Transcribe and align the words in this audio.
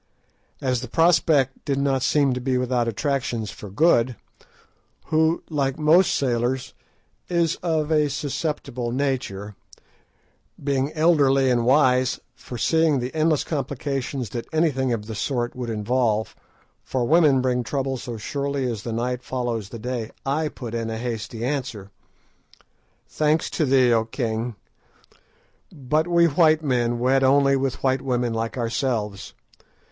As 0.61 0.81
the 0.81 0.87
prospect 0.87 1.63
did 1.63 1.77
not 1.77 2.01
seem 2.01 2.33
to 2.33 2.41
be 2.41 2.57
without 2.57 2.87
attractions 2.87 3.51
for 3.51 3.69
Good, 3.69 4.15
who, 5.13 5.43
like 5.47 5.77
most 5.77 6.15
sailors, 6.15 6.73
is 7.29 7.57
of 7.57 7.91
a 7.91 8.09
susceptible 8.09 8.91
nature,—being 8.91 10.91
elderly 10.93 11.51
and 11.51 11.63
wise, 11.65 12.19
foreseeing 12.33 12.97
the 12.99 13.13
endless 13.13 13.43
complications 13.43 14.29
that 14.29 14.47
anything 14.51 14.91
of 14.91 15.05
the 15.05 15.13
sort 15.13 15.55
would 15.55 15.69
involve, 15.69 16.35
for 16.83 17.05
women 17.05 17.39
bring 17.39 17.61
trouble 17.63 17.95
so 17.95 18.17
surely 18.17 18.65
as 18.71 18.81
the 18.81 18.91
night 18.91 19.21
follows 19.21 19.69
the 19.69 19.77
day, 19.77 20.09
I 20.25 20.47
put 20.47 20.73
in 20.73 20.89
a 20.89 20.97
hasty 20.97 21.45
answer— 21.45 21.91
"Thanks 23.07 23.51
to 23.51 23.65
thee, 23.65 23.93
O 23.93 24.05
king, 24.05 24.55
but 25.71 26.07
we 26.07 26.25
white 26.25 26.63
men 26.63 26.97
wed 26.97 27.23
only 27.23 27.55
with 27.55 27.83
white 27.83 28.01
women 28.01 28.33
like 28.33 28.57
ourselves. 28.57 29.35